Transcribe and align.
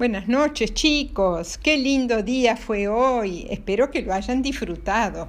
Buenas 0.00 0.28
noches 0.28 0.72
chicos, 0.72 1.58
qué 1.58 1.76
lindo 1.76 2.22
día 2.22 2.56
fue 2.56 2.88
hoy, 2.88 3.46
espero 3.50 3.90
que 3.90 4.00
lo 4.00 4.14
hayan 4.14 4.40
disfrutado. 4.40 5.26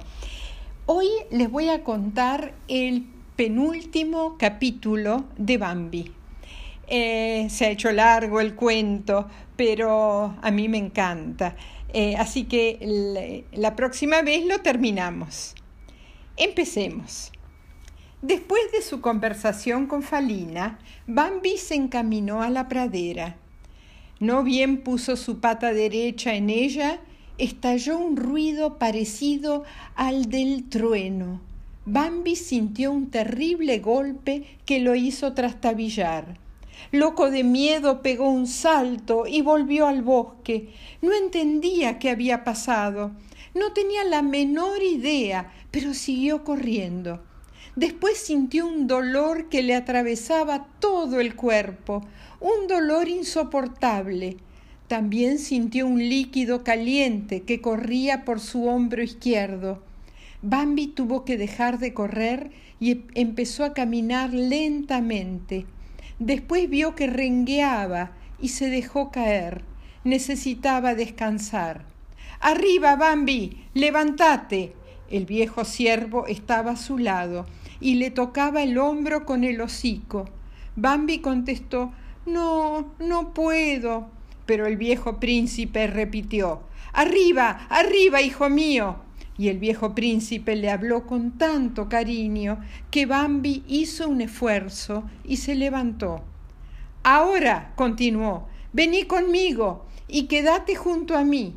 Hoy 0.86 1.08
les 1.30 1.50
voy 1.50 1.68
a 1.68 1.84
contar 1.84 2.54
el 2.68 3.04
penúltimo 3.36 4.38
capítulo 4.38 5.26
de 5.36 5.58
Bambi. 5.58 6.10
Eh, 6.86 7.48
se 7.50 7.66
ha 7.66 7.68
hecho 7.68 7.92
largo 7.92 8.40
el 8.40 8.54
cuento, 8.54 9.28
pero 9.56 10.38
a 10.40 10.50
mí 10.50 10.70
me 10.70 10.78
encanta. 10.78 11.54
Eh, 11.92 12.16
así 12.16 12.44
que 12.44 13.44
la 13.52 13.76
próxima 13.76 14.22
vez 14.22 14.46
lo 14.46 14.60
terminamos. 14.60 15.54
Empecemos. 16.38 17.30
Después 18.22 18.72
de 18.72 18.80
su 18.80 19.02
conversación 19.02 19.86
con 19.86 20.02
Falina, 20.02 20.78
Bambi 21.06 21.58
se 21.58 21.74
encaminó 21.74 22.40
a 22.40 22.48
la 22.48 22.68
pradera 22.68 23.36
no 24.22 24.44
bien 24.44 24.84
puso 24.84 25.16
su 25.16 25.40
pata 25.40 25.72
derecha 25.72 26.36
en 26.36 26.48
ella, 26.48 27.00
estalló 27.38 27.98
un 27.98 28.16
ruido 28.16 28.78
parecido 28.78 29.64
al 29.96 30.26
del 30.26 30.68
trueno. 30.68 31.40
Bambi 31.86 32.36
sintió 32.36 32.92
un 32.92 33.10
terrible 33.10 33.80
golpe 33.80 34.44
que 34.64 34.78
lo 34.78 34.94
hizo 34.94 35.32
trastabillar. 35.32 36.38
Loco 36.92 37.32
de 37.32 37.42
miedo 37.42 38.00
pegó 38.00 38.30
un 38.30 38.46
salto 38.46 39.24
y 39.26 39.42
volvió 39.42 39.88
al 39.88 40.02
bosque. 40.02 40.68
No 41.00 41.12
entendía 41.12 41.98
qué 41.98 42.10
había 42.10 42.44
pasado. 42.44 43.10
No 43.56 43.72
tenía 43.72 44.04
la 44.04 44.22
menor 44.22 44.84
idea, 44.84 45.52
pero 45.72 45.94
siguió 45.94 46.44
corriendo. 46.44 47.20
Después 47.74 48.18
sintió 48.18 48.66
un 48.66 48.86
dolor 48.86 49.48
que 49.48 49.64
le 49.64 49.74
atravesaba 49.74 50.68
todo 50.78 51.18
el 51.18 51.34
cuerpo, 51.34 52.06
un 52.42 52.66
dolor 52.66 53.08
insoportable. 53.08 54.36
También 54.88 55.38
sintió 55.38 55.86
un 55.86 56.00
líquido 56.00 56.64
caliente 56.64 57.42
que 57.42 57.60
corría 57.60 58.24
por 58.24 58.40
su 58.40 58.66
hombro 58.66 59.02
izquierdo. 59.02 59.80
Bambi 60.42 60.88
tuvo 60.88 61.24
que 61.24 61.38
dejar 61.38 61.78
de 61.78 61.94
correr 61.94 62.50
y 62.80 63.02
empezó 63.14 63.64
a 63.64 63.74
caminar 63.74 64.34
lentamente. 64.34 65.66
Después 66.18 66.68
vio 66.68 66.96
que 66.96 67.06
rengueaba 67.06 68.10
y 68.40 68.48
se 68.48 68.68
dejó 68.68 69.12
caer. 69.12 69.62
Necesitaba 70.02 70.96
descansar. 70.96 71.84
Arriba, 72.40 72.96
Bambi, 72.96 73.64
levántate. 73.72 74.72
El 75.10 75.26
viejo 75.26 75.64
ciervo 75.64 76.26
estaba 76.26 76.72
a 76.72 76.76
su 76.76 76.98
lado 76.98 77.46
y 77.80 77.94
le 77.94 78.10
tocaba 78.10 78.64
el 78.64 78.78
hombro 78.78 79.26
con 79.26 79.44
el 79.44 79.60
hocico. 79.60 80.28
Bambi 80.74 81.18
contestó 81.18 81.92
No, 82.26 82.94
no 82.98 83.32
puedo. 83.34 84.08
Pero 84.46 84.66
el 84.66 84.76
viejo 84.76 85.20
príncipe 85.20 85.86
repitió 85.86 86.62
Arriba, 86.92 87.66
arriba, 87.70 88.20
hijo 88.20 88.50
mío. 88.50 88.96
Y 89.38 89.48
el 89.48 89.58
viejo 89.58 89.94
príncipe 89.94 90.56
le 90.56 90.70
habló 90.70 91.06
con 91.06 91.38
tanto 91.38 91.88
cariño 91.88 92.60
que 92.90 93.06
Bambi 93.06 93.64
hizo 93.66 94.08
un 94.08 94.20
esfuerzo 94.20 95.04
y 95.24 95.38
se 95.38 95.54
levantó. 95.54 96.22
Ahora, 97.02 97.72
continuó, 97.76 98.46
vení 98.74 99.04
conmigo 99.04 99.86
y 100.06 100.24
quédate 100.24 100.76
junto 100.76 101.16
a 101.16 101.24
mí. 101.24 101.56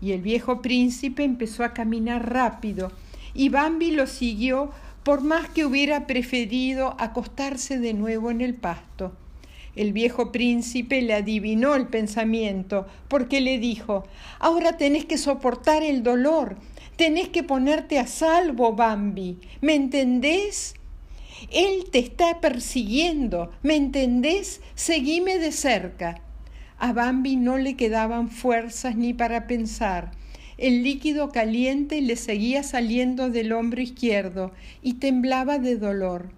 Y 0.00 0.12
el 0.12 0.22
viejo 0.22 0.62
príncipe 0.62 1.24
empezó 1.24 1.64
a 1.64 1.74
caminar 1.74 2.32
rápido 2.32 2.92
y 3.34 3.48
Bambi 3.48 3.90
lo 3.90 4.06
siguió 4.06 4.70
por 5.02 5.20
más 5.20 5.48
que 5.48 5.66
hubiera 5.66 6.06
preferido 6.06 6.94
acostarse 6.98 7.78
de 7.78 7.92
nuevo 7.92 8.30
en 8.30 8.40
el 8.40 8.54
pasto. 8.54 9.12
El 9.76 9.92
viejo 9.92 10.32
príncipe 10.32 11.02
le 11.02 11.14
adivinó 11.14 11.74
el 11.74 11.88
pensamiento, 11.88 12.86
porque 13.08 13.40
le 13.40 13.58
dijo 13.58 14.04
Ahora 14.38 14.78
tenés 14.78 15.04
que 15.04 15.18
soportar 15.18 15.82
el 15.82 16.02
dolor, 16.02 16.56
tenés 16.96 17.28
que 17.28 17.42
ponerte 17.42 17.98
a 17.98 18.06
salvo, 18.06 18.72
Bambi. 18.72 19.38
¿Me 19.60 19.74
entendés? 19.74 20.74
Él 21.52 21.84
te 21.92 21.98
está 21.98 22.40
persiguiendo, 22.40 23.50
¿me 23.62 23.76
entendés? 23.76 24.62
Seguime 24.74 25.38
de 25.38 25.52
cerca. 25.52 26.22
A 26.78 26.92
Bambi 26.92 27.36
no 27.36 27.58
le 27.58 27.76
quedaban 27.76 28.30
fuerzas 28.30 28.96
ni 28.96 29.12
para 29.12 29.46
pensar. 29.46 30.12
El 30.56 30.82
líquido 30.82 31.30
caliente 31.32 32.00
le 32.00 32.16
seguía 32.16 32.62
saliendo 32.62 33.28
del 33.28 33.52
hombro 33.52 33.82
izquierdo 33.82 34.52
y 34.82 34.94
temblaba 34.94 35.58
de 35.58 35.76
dolor. 35.76 36.30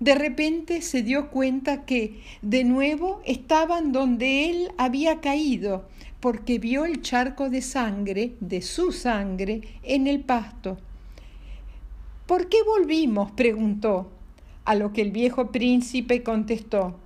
De 0.00 0.14
repente 0.14 0.80
se 0.80 1.02
dio 1.02 1.28
cuenta 1.28 1.84
que, 1.84 2.22
de 2.40 2.64
nuevo, 2.64 3.20
estaban 3.26 3.92
donde 3.92 4.48
él 4.48 4.72
había 4.78 5.20
caído, 5.20 5.84
porque 6.20 6.58
vio 6.58 6.86
el 6.86 7.02
charco 7.02 7.50
de 7.50 7.60
sangre, 7.60 8.32
de 8.40 8.62
su 8.62 8.92
sangre, 8.92 9.60
en 9.82 10.06
el 10.06 10.20
pasto. 10.20 10.78
¿Por 12.26 12.48
qué 12.48 12.62
volvimos? 12.62 13.30
preguntó, 13.32 14.10
a 14.64 14.74
lo 14.74 14.94
que 14.94 15.02
el 15.02 15.10
viejo 15.10 15.52
príncipe 15.52 16.22
contestó, 16.22 16.96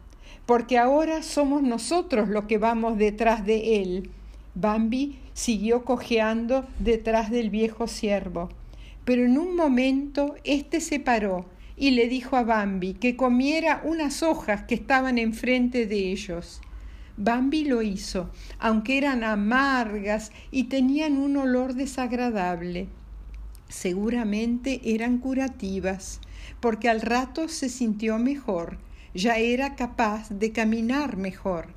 porque 0.47 0.79
ahora 0.79 1.25
somos 1.25 1.65
nosotros 1.65 2.29
los 2.29 2.45
que 2.45 2.59
vamos 2.59 2.97
detrás 2.97 3.45
de 3.45 3.83
él. 3.83 4.11
Bambi 4.55 5.19
siguió 5.33 5.85
cojeando 5.85 6.65
detrás 6.79 7.33
del 7.33 7.51
viejo 7.51 7.89
ciervo. 7.89 8.51
Pero 9.05 9.25
en 9.25 9.37
un 9.37 9.57
momento 9.57 10.37
éste 10.45 10.81
se 10.81 11.01
paró 11.01 11.47
y 11.77 11.93
le 11.93 12.09
dijo 12.09 12.37
a 12.37 12.43
Bambi 12.43 12.95
que 12.95 13.17
comiera 13.17 13.83
unas 13.85 14.23
hojas 14.23 14.63
que 14.65 14.75
estaban 14.75 15.19
enfrente 15.19 15.87
de 15.87 16.13
ellos. 16.13 16.61
Bambi 17.17 17.65
lo 17.65 17.83
hizo, 17.83 18.31
aunque 18.59 18.99
eran 18.99 19.25
amargas 19.25 20.33
y 20.51 20.65
tenían 20.65 21.17
un 21.17 21.37
olor 21.37 21.75
desagradable. 21.75 22.89
Seguramente 23.69 24.81
eran 24.85 25.19
curativas, 25.19 26.21
porque 26.61 26.89
al 26.89 27.01
rato 27.01 27.49
se 27.49 27.69
sintió 27.69 28.19
mejor, 28.19 28.79
ya 29.15 29.37
era 29.37 29.75
capaz 29.75 30.29
de 30.31 30.53
caminar 30.53 31.17
mejor. 31.17 31.69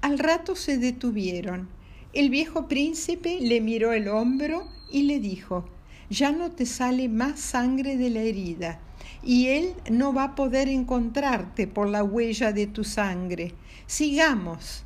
Al 0.00 0.18
rato 0.18 0.56
se 0.56 0.78
detuvieron 0.78 1.68
el 2.14 2.30
viejo 2.30 2.68
príncipe 2.68 3.38
le 3.38 3.60
miró 3.60 3.92
el 3.92 4.08
hombro 4.08 4.66
y 4.90 5.02
le 5.02 5.20
dijo, 5.20 5.68
ya 6.10 6.32
no 6.32 6.50
te 6.50 6.66
sale 6.66 7.08
más 7.08 7.40
sangre 7.40 7.96
de 7.96 8.10
la 8.10 8.20
herida, 8.20 8.80
y 9.22 9.48
él 9.48 9.74
no 9.90 10.12
va 10.12 10.24
a 10.24 10.34
poder 10.34 10.68
encontrarte 10.68 11.66
por 11.66 11.88
la 11.88 12.04
huella 12.04 12.52
de 12.52 12.66
tu 12.66 12.84
sangre. 12.84 13.54
Sigamos. 13.86 14.84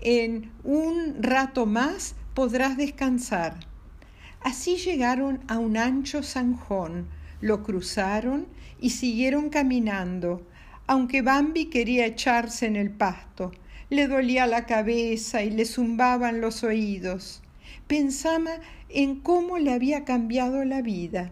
En 0.00 0.50
un 0.64 1.22
rato 1.22 1.66
más 1.66 2.14
podrás 2.34 2.76
descansar. 2.76 3.60
Así 4.40 4.76
llegaron 4.76 5.40
a 5.48 5.58
un 5.58 5.76
ancho 5.76 6.22
zanjón, 6.22 7.08
lo 7.40 7.62
cruzaron 7.62 8.46
y 8.80 8.90
siguieron 8.90 9.50
caminando, 9.50 10.46
aunque 10.86 11.22
Bambi 11.22 11.66
quería 11.66 12.06
echarse 12.06 12.66
en 12.66 12.76
el 12.76 12.90
pasto 12.90 13.52
le 13.88 14.08
dolía 14.08 14.46
la 14.46 14.66
cabeza 14.66 15.42
y 15.44 15.50
le 15.50 15.64
zumbaban 15.64 16.40
los 16.40 16.64
oídos. 16.64 17.42
Pensaba 17.86 18.50
en 18.88 19.20
cómo 19.20 19.58
le 19.58 19.72
había 19.72 20.04
cambiado 20.04 20.64
la 20.64 20.82
vida. 20.82 21.30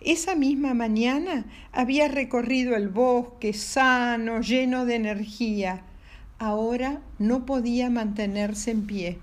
Esa 0.00 0.36
misma 0.36 0.72
mañana 0.72 1.46
había 1.72 2.06
recorrido 2.06 2.76
el 2.76 2.88
bosque 2.88 3.52
sano, 3.52 4.40
lleno 4.40 4.84
de 4.84 4.94
energía. 4.94 5.82
Ahora 6.38 7.00
no 7.18 7.44
podía 7.44 7.90
mantenerse 7.90 8.70
en 8.70 8.86
pie. 8.86 9.18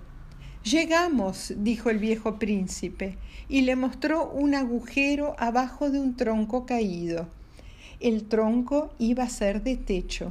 Llegamos, 0.64 1.54
dijo 1.56 1.88
el 1.88 1.98
viejo 1.98 2.38
príncipe, 2.38 3.16
y 3.48 3.62
le 3.62 3.74
mostró 3.74 4.30
un 4.30 4.54
agujero 4.54 5.34
abajo 5.38 5.88
de 5.88 5.98
un 5.98 6.14
tronco 6.14 6.66
caído. 6.66 7.28
El 8.00 8.24
tronco 8.24 8.92
iba 8.98 9.24
a 9.24 9.30
ser 9.30 9.62
de 9.62 9.76
techo. 9.76 10.28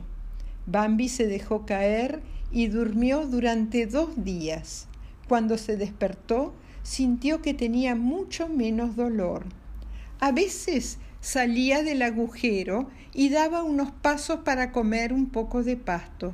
Bambi 0.67 1.09
se 1.09 1.25
dejó 1.25 1.65
caer 1.65 2.21
y 2.51 2.67
durmió 2.67 3.25
durante 3.25 3.87
dos 3.87 4.23
días. 4.23 4.87
Cuando 5.27 5.57
se 5.57 5.77
despertó, 5.77 6.53
sintió 6.83 7.41
que 7.41 7.53
tenía 7.53 7.95
mucho 7.95 8.47
menos 8.47 8.95
dolor. 8.95 9.45
A 10.19 10.31
veces 10.31 10.99
salía 11.19 11.83
del 11.83 12.01
agujero 12.03 12.89
y 13.13 13.29
daba 13.29 13.63
unos 13.63 13.91
pasos 13.91 14.41
para 14.41 14.71
comer 14.71 15.13
un 15.13 15.27
poco 15.27 15.63
de 15.63 15.77
pasto. 15.77 16.33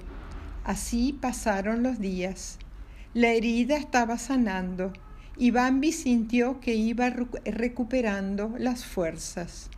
Así 0.64 1.14
pasaron 1.14 1.84
los 1.84 2.00
días. 2.00 2.60
La 3.14 3.30
herida 3.30 3.78
estaba 3.78 4.18
sanando 4.18 4.94
y 5.38 5.52
Bambi 5.52 5.92
sintió 5.92 6.60
que 6.60 6.76
iba 6.76 7.10
recuperando 7.10 8.54
las 8.58 8.86
fuerzas. 8.86 9.70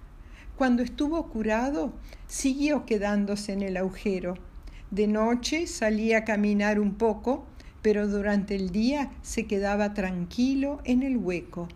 Cuando 0.55 0.83
estuvo 0.83 1.27
curado, 1.29 1.93
siguió 2.27 2.85
quedándose 2.85 3.53
en 3.53 3.61
el 3.61 3.77
agujero 3.77 4.35
de 4.93 5.07
noche 5.07 5.65
salía 5.65 6.19
a 6.19 6.23
caminar 6.23 6.79
un 6.79 6.93
poco, 6.93 7.47
pero 7.83 8.07
durante 8.07 8.55
el 8.55 8.71
día 8.71 9.11
se 9.21 9.45
quedaba 9.45 9.93
tranquilo 9.93 10.81
en 10.85 11.03
el 11.03 11.17
hueco. 11.17 11.67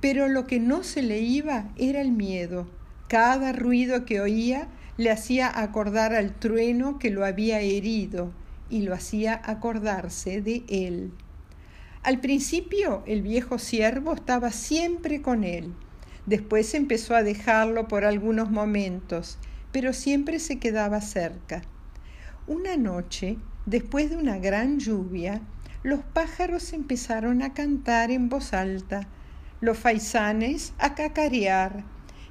Pero 0.00 0.26
lo 0.28 0.48
que 0.48 0.58
no 0.58 0.82
se 0.82 1.02
le 1.02 1.20
iba 1.20 1.68
era 1.76 2.00
el 2.00 2.10
miedo. 2.10 2.66
Cada 3.06 3.52
ruido 3.52 4.04
que 4.06 4.20
oía 4.20 4.66
le 4.96 5.10
hacía 5.10 5.60
acordar 5.60 6.14
al 6.14 6.34
trueno 6.34 6.98
que 6.98 7.10
lo 7.10 7.24
había 7.24 7.60
herido 7.60 8.32
y 8.70 8.82
lo 8.82 8.94
hacía 8.94 9.40
acordarse 9.44 10.40
de 10.40 10.64
él. 10.68 11.12
Al 12.02 12.20
principio 12.20 13.02
el 13.06 13.22
viejo 13.22 13.58
siervo 13.58 14.14
estaba 14.14 14.50
siempre 14.50 15.22
con 15.22 15.44
él. 15.44 15.72
Después 16.26 16.74
empezó 16.74 17.14
a 17.14 17.22
dejarlo 17.22 17.88
por 17.88 18.04
algunos 18.04 18.50
momentos, 18.50 19.38
pero 19.70 19.92
siempre 19.92 20.38
se 20.38 20.58
quedaba 20.58 21.02
cerca. 21.02 21.62
Una 22.46 22.76
noche, 22.76 23.38
después 23.64 24.10
de 24.10 24.16
una 24.16 24.36
gran 24.38 24.78
lluvia, 24.78 25.40
los 25.82 26.00
pájaros 26.00 26.74
empezaron 26.74 27.40
a 27.42 27.54
cantar 27.54 28.10
en 28.10 28.28
voz 28.28 28.52
alta, 28.52 29.08
los 29.62 29.78
faisanes 29.78 30.74
a 30.78 30.94
cacarear, 30.94 31.84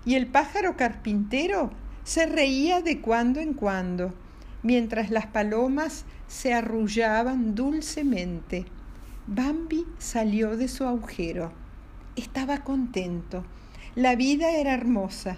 y 0.06 0.14
el 0.14 0.28
pájaro 0.28 0.78
carpintero 0.78 1.72
se 2.04 2.28
reía 2.28 2.82
de 2.82 3.02
cuando 3.02 3.40
en 3.40 3.56
cuando, 3.56 4.14
mientras 4.62 5.10
las 5.10 5.26
palomas 5.26 6.06
se 6.28 6.54
arrullaban 6.54 7.56
dulcemente. 7.56 8.66
Bambi 9.26 9.84
salió 9.98 10.58
de 10.58 10.68
su 10.68 10.84
agujero. 10.84 11.54
Estaba 12.16 12.60
contento. 12.60 13.44
La 13.96 14.16
vida 14.16 14.52
era 14.52 14.76
hermosa. 14.76 15.38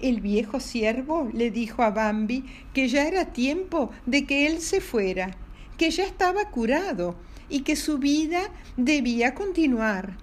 El 0.00 0.20
viejo 0.20 0.58
siervo 0.58 1.30
le 1.32 1.50
dijo 1.50 1.82
a 1.82 1.90
Bambi 1.90 2.44
que 2.72 2.88
ya 2.88 3.06
era 3.06 3.26
tiempo 3.26 3.90
de 4.06 4.26
que 4.26 4.46
él 4.46 4.60
se 4.60 4.80
fuera, 4.80 5.30
que 5.78 5.90
ya 5.90 6.04
estaba 6.04 6.50
curado 6.50 7.14
y 7.48 7.60
que 7.60 7.76
su 7.76 7.98
vida 7.98 8.40
debía 8.76 9.34
continuar. 9.34 10.16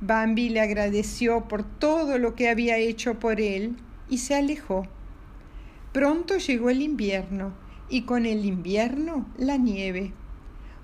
Bambi 0.00 0.50
le 0.50 0.60
agradeció 0.60 1.48
por 1.48 1.64
todo 1.64 2.18
lo 2.18 2.34
que 2.34 2.50
había 2.50 2.76
hecho 2.76 3.18
por 3.18 3.40
él 3.40 3.76
y 4.10 4.18
se 4.18 4.34
alejó. 4.34 4.86
Pronto 5.92 6.36
llegó 6.36 6.68
el 6.68 6.82
invierno 6.82 7.54
y 7.88 8.02
con 8.02 8.26
el 8.26 8.44
invierno 8.44 9.26
la 9.38 9.56
nieve. 9.56 10.12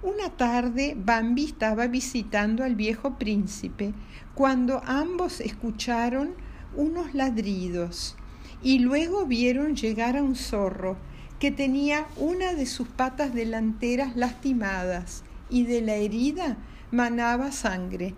Una 0.03 0.31
tarde 0.31 0.97
Bambi 0.97 1.45
estaba 1.45 1.87
visitando 1.87 2.65
al 2.65 2.75
viejo 2.77 3.19
príncipe 3.19 3.93
cuando 4.35 4.81
ambos 4.87 5.41
escucharon 5.41 6.35
unos 6.75 7.15
ladridos 7.15 8.17
y 8.63 8.79
luego 8.79 9.27
vieron 9.27 9.77
llegar 9.77 10.17
a 10.17 10.23
un 10.23 10.37
zorro 10.37 10.97
que 11.39 11.51
tenía 11.51 12.07
una 12.17 12.55
de 12.55 12.67
sus 12.67 12.89
patas 12.89 13.35
delanteras 13.35 14.17
lastimadas 14.17 15.25
y 15.51 15.65
de 15.65 15.81
la 15.81 15.95
herida 15.95 16.57
manaba 16.91 17.51
sangre. 17.53 18.15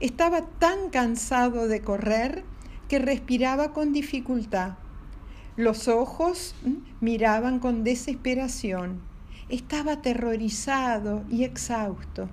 Estaba 0.00 0.42
tan 0.42 0.90
cansado 0.90 1.66
de 1.66 1.80
correr 1.80 2.44
que 2.88 2.98
respiraba 2.98 3.72
con 3.72 3.92
dificultad. 3.92 4.74
Los 5.56 5.88
ojos 5.88 6.54
miraban 7.00 7.58
con 7.58 7.84
desesperación 7.84 9.00
estaba 9.48 9.92
aterrorizado 9.92 11.24
y 11.30 11.44
exhausto, 11.44 12.28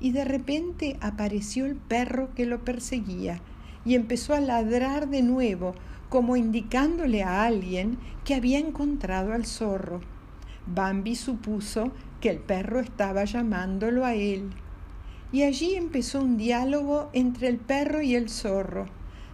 y 0.00 0.12
de 0.12 0.24
repente 0.24 0.96
apareció 1.00 1.66
el 1.66 1.76
perro 1.76 2.34
que 2.34 2.46
lo 2.46 2.64
perseguía 2.64 3.40
y 3.84 3.94
empezó 3.94 4.34
a 4.34 4.40
ladrar 4.40 5.08
de 5.08 5.22
nuevo, 5.22 5.74
como 6.08 6.36
indicándole 6.36 7.22
a 7.22 7.44
alguien 7.44 7.98
que 8.24 8.34
había 8.34 8.58
encontrado 8.58 9.32
al 9.32 9.46
zorro. 9.46 10.00
Bambi 10.66 11.16
supuso 11.16 11.92
que 12.20 12.30
el 12.30 12.38
perro 12.38 12.80
estaba 12.80 13.24
llamándolo 13.24 14.04
a 14.04 14.14
él. 14.14 14.50
Y 15.32 15.42
allí 15.42 15.74
empezó 15.74 16.20
un 16.20 16.36
diálogo 16.36 17.10
entre 17.12 17.48
el 17.48 17.58
perro 17.58 18.02
y 18.02 18.14
el 18.14 18.28
zorro. 18.28 18.86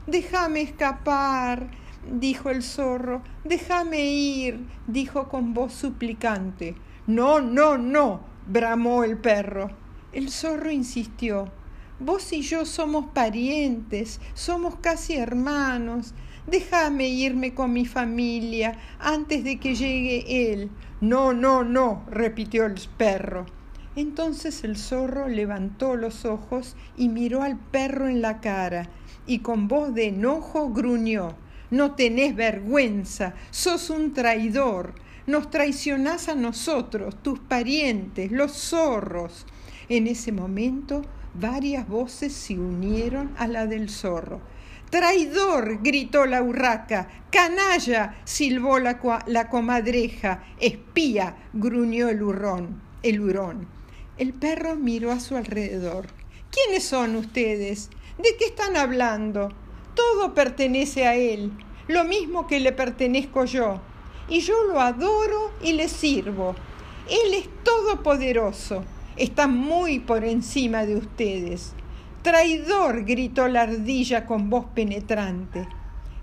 Déjame 0.07 0.63
escapar, 0.63 1.71
dijo 2.11 2.51
el 2.51 2.63
zorro. 2.63 3.23
Déjame 3.45 4.05
ir, 4.07 4.67
dijo 4.87 5.29
con 5.29 5.55
voz 5.55 5.73
suplicante. 5.73 6.75
No, 7.07 7.41
no, 7.41 7.79
no, 7.79 8.21
bramó 8.47 9.05
el 9.05 9.19
perro. 9.19 9.71
El 10.13 10.31
zorro 10.31 10.71
insistió. 10.71 11.51
Vos 12.01 12.33
y 12.33 12.43
yo 12.43 12.67
somos 12.67 13.07
parientes, 13.07 14.21
somos 14.35 14.77
casi 14.77 15.17
hermanos. 15.17 16.13
Déjame 16.47 17.09
irme 17.09 17.55
con 17.55 17.73
mi 17.73 17.87
familia 17.87 18.79
antes 18.99 19.45
de 19.45 19.59
que 19.59 19.75
llegue 19.75 20.53
él. 20.53 20.71
No, 21.01 21.33
no, 21.33 21.65
no, 21.65 22.05
repitió 22.11 22.67
el 22.67 22.75
perro. 22.97 23.47
Entonces 23.97 24.65
el 24.65 24.77
zorro 24.77 25.29
levantó 25.29 25.97
los 25.97 26.25
ojos 26.25 26.77
y 26.97 27.09
miró 27.09 27.43
al 27.43 27.59
perro 27.59 28.09
en 28.09 28.23
la 28.23 28.41
cara 28.41 28.89
y 29.27 29.39
con 29.39 29.69
voz 29.69 29.95
de 29.95 30.09
enojo 30.09 30.71
gruñó. 30.71 31.37
No 31.71 31.95
tenés 31.95 32.37
vergüenza, 32.37 33.35
sos 33.51 33.91
un 33.91 34.13
traidor 34.13 34.95
nos 35.27 35.51
traicionás 35.51 36.29
a 36.29 36.35
nosotros, 36.35 37.17
tus 37.23 37.39
parientes, 37.39 38.31
los 38.31 38.53
zorros. 38.53 39.47
En 39.89 40.07
ese 40.07 40.33
momento 40.33 41.03
varias 41.33 41.89
voces 41.89 42.33
se 42.33 42.59
unieron 42.59 43.31
a 43.39 43.47
la 43.47 43.67
del 43.67 43.89
zorro. 43.89 44.41
Traidor, 44.91 45.83
gritó 45.83 46.27
la 46.27 46.43
urraca. 46.43 47.09
Canalla, 47.31 48.17
silbó 48.25 48.79
la, 48.79 48.99
la 49.27 49.49
comadreja. 49.49 50.45
Espía, 50.61 51.37
gruñó 51.53 52.09
el 52.09 52.23
hurrón, 52.23 52.81
el 53.03 53.21
hurón. 53.21 53.67
El 54.17 54.33
perro 54.33 54.77
miró 54.77 55.11
a 55.11 55.21
su 55.21 55.37
alrededor. 55.37 56.07
¿Quiénes 56.51 56.85
son 56.85 57.17
ustedes? 57.17 57.91
¿De 58.19 58.37
qué 58.39 58.45
están 58.45 58.77
hablando? 58.77 59.49
Todo 59.95 60.35
pertenece 60.35 61.07
a 61.07 61.17
él, 61.17 61.53
lo 61.89 62.05
mismo 62.05 62.47
que 62.47 62.61
le 62.61 62.73
pertenezco 62.73 63.45
yo 63.45 63.81
y 64.29 64.41
yo 64.41 64.65
lo 64.65 64.81
adoro 64.81 65.53
y 65.63 65.73
le 65.73 65.89
sirvo. 65.89 66.55
Él 67.09 67.35
es 67.35 67.49
todopoderoso, 67.63 68.85
está 69.17 69.47
muy 69.47 69.99
por 69.99 70.25
encima 70.25 70.87
de 70.87 70.97
ustedes. 70.97 71.73
Traidor, 72.25 73.05
gritó 73.05 73.49
la 73.49 73.61
ardilla 73.65 74.25
con 74.25 74.49
voz 74.49 74.65
penetrante. 74.75 75.69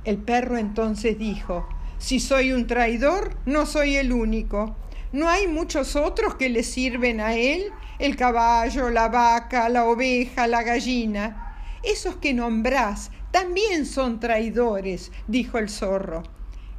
El 0.03 0.17
perro 0.17 0.57
entonces 0.57 1.19
dijo, 1.19 1.69
si 1.99 2.19
soy 2.19 2.53
un 2.53 2.65
traidor, 2.65 3.37
no 3.45 3.67
soy 3.67 3.97
el 3.97 4.11
único. 4.11 4.75
¿No 5.11 5.29
hay 5.29 5.47
muchos 5.47 5.95
otros 5.95 6.33
que 6.33 6.49
le 6.49 6.63
sirven 6.63 7.21
a 7.21 7.35
él? 7.35 7.65
El 7.99 8.15
caballo, 8.15 8.89
la 8.89 9.09
vaca, 9.09 9.69
la 9.69 9.85
oveja, 9.85 10.47
la 10.47 10.63
gallina. 10.63 11.55
Esos 11.83 12.15
que 12.15 12.33
nombrás 12.33 13.11
también 13.29 13.85
son 13.85 14.19
traidores, 14.19 15.11
dijo 15.27 15.59
el 15.59 15.69
zorro. 15.69 16.23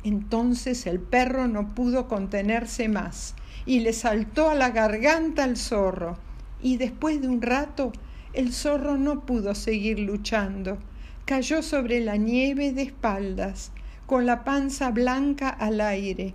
Entonces 0.02 0.84
el 0.88 0.98
perro 0.98 1.46
no 1.46 1.76
pudo 1.76 2.08
contenerse 2.08 2.88
más 2.88 3.36
y 3.66 3.78
le 3.78 3.92
saltó 3.92 4.50
a 4.50 4.56
la 4.56 4.70
garganta 4.70 5.44
al 5.44 5.56
zorro. 5.56 6.18
Y 6.60 6.76
después 6.76 7.20
de 7.20 7.28
un 7.28 7.40
rato 7.40 7.92
el 8.32 8.52
zorro 8.52 8.96
no 8.96 9.26
pudo 9.26 9.54
seguir 9.54 9.98
luchando. 9.98 10.78
Cayó 11.24 11.62
sobre 11.62 12.00
la 12.00 12.16
nieve 12.16 12.72
de 12.72 12.82
espaldas, 12.82 13.72
con 14.06 14.26
la 14.26 14.44
panza 14.44 14.90
blanca 14.90 15.48
al 15.48 15.80
aire. 15.80 16.34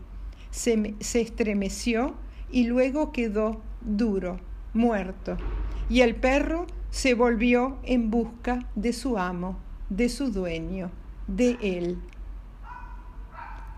Se, 0.51 0.95
estremeció 0.99 2.15
y 2.51 2.65
luego 2.65 3.11
quedó 3.11 3.61
duro, 3.81 4.39
muerto. 4.73 5.37
Y 5.89 6.01
el 6.01 6.15
perro 6.15 6.67
se 6.89 7.13
volvió 7.13 7.77
en 7.83 8.09
busca 8.09 8.67
de 8.75 8.93
su 8.93 9.17
amo, 9.17 9.59
de 9.89 10.09
su 10.09 10.31
dueño, 10.31 10.91
de 11.27 11.57
él 11.61 11.97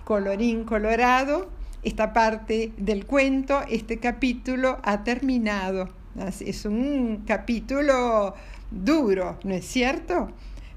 colorín 0.09 0.63
colorado, 0.63 1.51
esta 1.83 2.13
parte 2.13 2.73
del 2.77 3.05
cuento, 3.05 3.61
este 3.69 3.99
capítulo 3.99 4.79
ha 4.81 5.03
terminado. 5.03 5.98
Es 6.39 6.65
un 6.65 7.23
capítulo 7.25 8.33
duro, 8.71 9.39
¿no 9.43 9.53
es 9.53 9.65
cierto? 9.65 10.31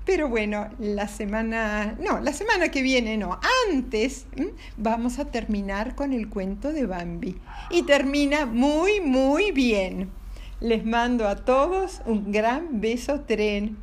Pero 0.05 0.29
bueno, 0.29 0.69
la 0.81 1.07
semana, 1.07 1.97
no, 2.01 2.21
la 2.21 2.33
semana 2.33 2.71
que 2.71 2.83
viene 2.83 3.17
no, 3.17 3.39
antes 3.71 4.27
vamos 4.77 5.21
a 5.21 5.27
terminar 5.27 5.95
con 5.95 6.12
el 6.12 6.29
cuento 6.29 6.73
de 6.73 6.87
Bambi. 6.87 7.37
Y 7.71 7.85
termina 7.85 8.47
muy, 8.47 9.01
muy 9.01 9.53
bien. 9.53 10.11
Les 10.61 10.85
mando 10.85 11.29
a 11.29 11.37
todos 11.37 12.03
un 12.05 12.33
gran 12.33 12.81
beso 12.81 13.21
tren. 13.21 13.77